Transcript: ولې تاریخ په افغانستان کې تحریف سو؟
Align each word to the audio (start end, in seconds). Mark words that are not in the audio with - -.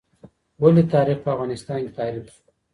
ولې 0.61 0.83
تاریخ 0.93 1.17
په 1.23 1.29
افغانستان 1.35 1.79
کې 1.85 1.91
تحریف 1.99 2.25
سو؟ 2.33 2.39